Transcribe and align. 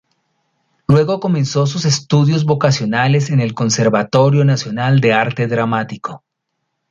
Luego 0.87 1.19
comenzó 1.19 1.67
sus 1.67 1.85
estudios 1.85 2.43
vocacionales 2.43 3.29
en 3.29 3.39
el 3.39 3.53
Conservatorio 3.53 4.43
Nacional 4.43 4.99
de 4.99 5.13
Arte 5.13 5.45
Dramático. 5.45 6.23